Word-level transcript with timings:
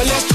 peleas 0.00 0.29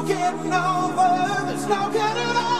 no 0.00 0.06
getting 0.06 0.52
over, 0.52 1.46
there's 1.46 1.66
no 1.66 1.90
getting 1.92 2.36
over, 2.36 2.59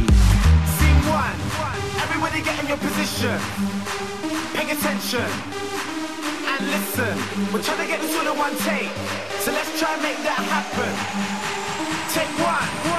Scene 0.00 1.02
one. 1.04 1.36
Everybody 2.00 2.40
get 2.42 2.56
in 2.60 2.66
your 2.66 2.78
position. 2.78 3.36
Pay 4.54 4.70
attention. 4.72 5.28
And 6.48 6.60
listen. 6.72 7.14
We're 7.52 7.62
trying 7.62 7.82
to 7.84 7.86
get 7.86 8.00
this 8.00 8.16
all 8.16 8.32
in 8.32 8.38
one 8.38 8.56
take. 8.64 8.88
So 9.44 9.52
let's 9.52 9.78
try 9.78 9.92
and 9.92 10.02
make 10.02 10.16
that 10.24 10.40
happen. 10.48 10.92
Take. 12.14 12.32
One. 12.40 12.91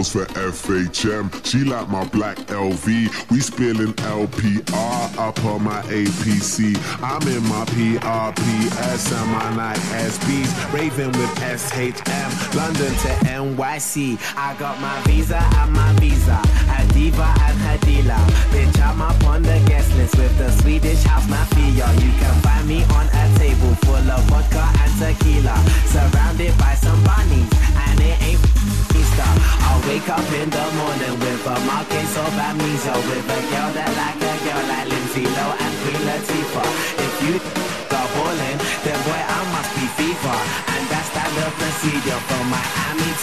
Posed 0.00 0.12
for 0.12 0.24
FHM. 0.32 1.28
She 1.44 1.62
like 1.62 1.90
my 1.90 2.06
black 2.06 2.38
LV. 2.48 2.86
We 3.30 3.40
spilling 3.40 3.92
LPR 3.92 5.18
up 5.18 5.44
on 5.44 5.62
my 5.62 5.82
APC. 5.82 6.74
I'm 7.02 7.20
in 7.28 7.42
my 7.42 7.66
PRPS 7.66 9.12
and 9.12 9.30
my 9.30 9.54
Nike 9.54 9.80
SBs. 10.08 10.72
Raving 10.72 11.12
with 11.12 11.34
SHM. 11.40 12.56
London 12.56 12.92
to 13.02 13.12
NYC. 13.28 14.18
I 14.38 14.56
got 14.58 14.80
my 14.80 14.98
visa 15.02 15.36
and 15.36 15.72
my 15.74 15.92
visa. 16.00 16.40
A 16.78 16.94
diva 16.94 17.34
and 17.38 17.60
dealer. 17.82 18.24
Bitch, 18.52 18.80
I'm 18.80 19.02
up 19.02 19.22
on 19.24 19.42
the 19.42 19.58
guest 19.66 19.94
list 19.96 20.16
with 20.16 20.36
the 20.38 20.50
Swedish 20.62 21.02
house 21.02 21.28
mafia. 21.28 21.86
You 22.04 22.10
can 22.20 22.34
find 22.42 22.66
me 22.66 22.82
on 22.96 22.99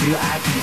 To 0.08 0.14
Ibiza. 0.14 0.57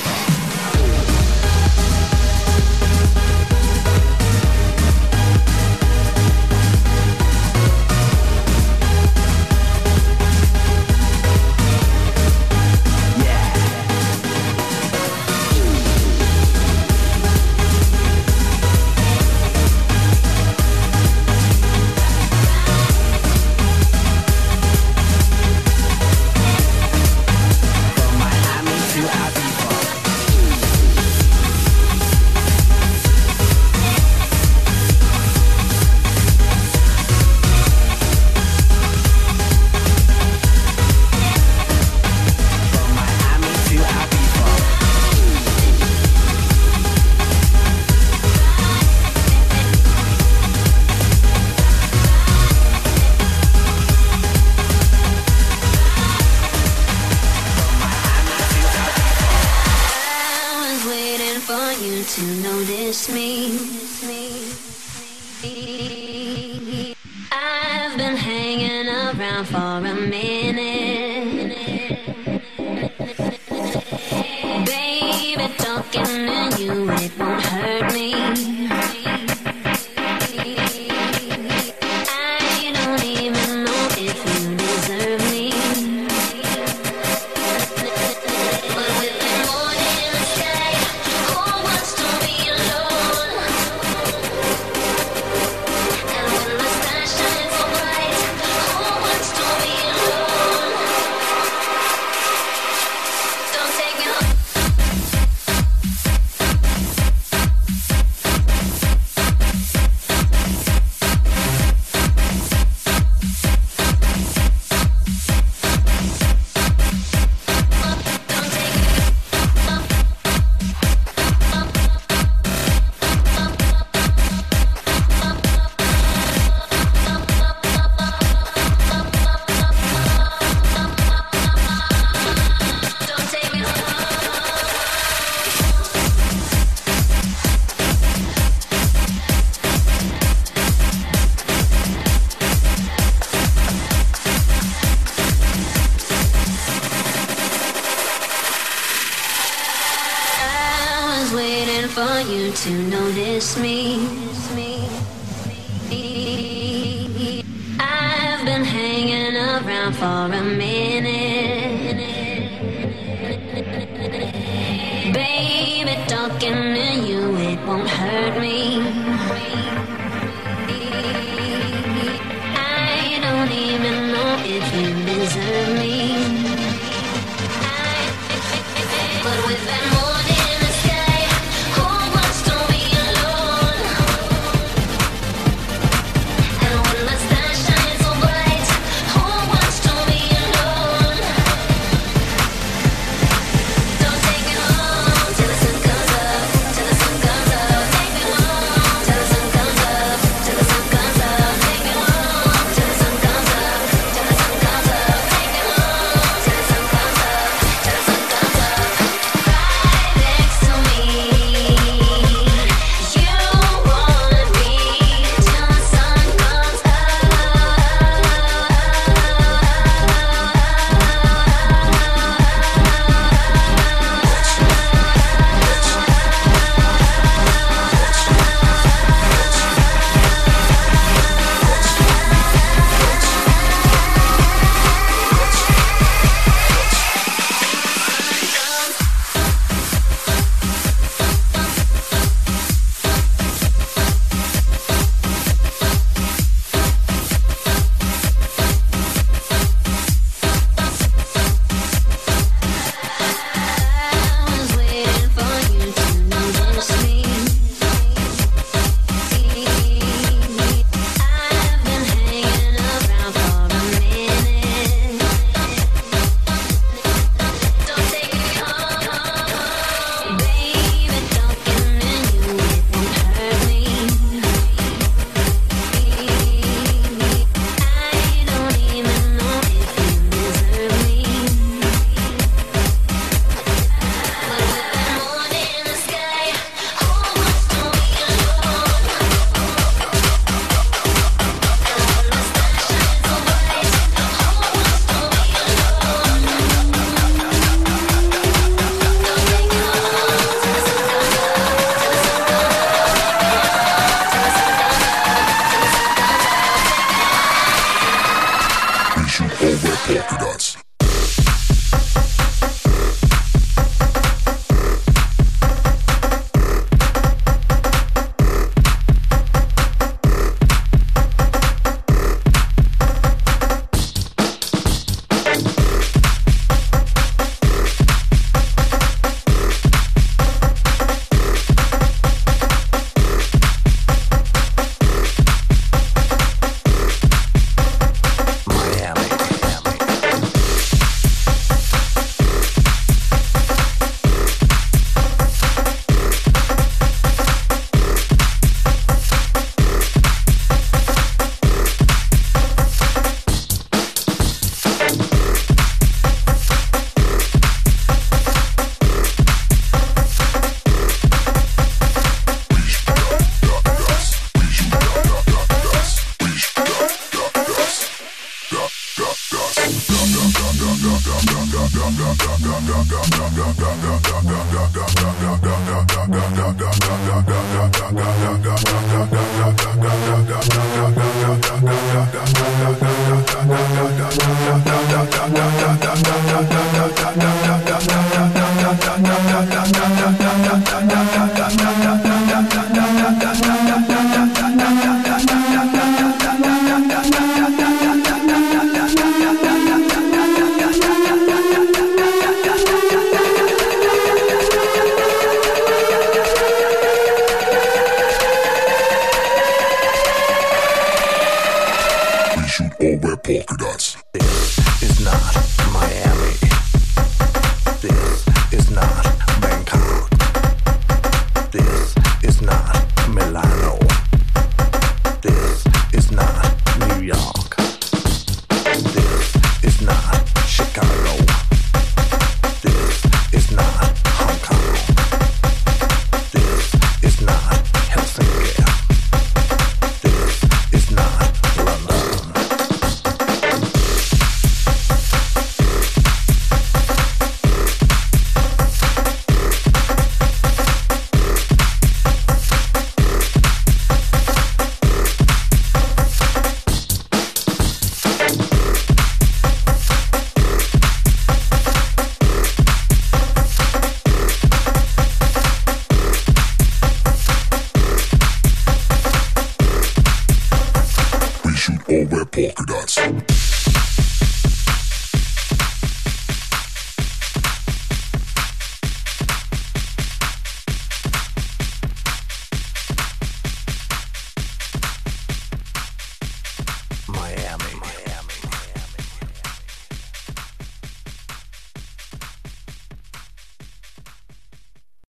You 152.35 152.51
to 152.51 152.71
notice 152.89 153.57
me. 153.57 154.34